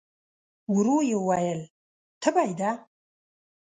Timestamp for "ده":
2.59-2.71